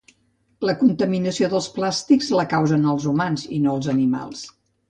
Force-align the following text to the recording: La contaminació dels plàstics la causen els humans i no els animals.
La 0.69 0.73
contaminació 0.79 1.51
dels 1.51 1.69
plàstics 1.77 2.31
la 2.39 2.47
causen 2.57 2.91
els 2.95 3.09
humans 3.15 3.47
i 3.59 3.63
no 3.67 3.77
els 3.79 3.95
animals. 3.99 4.45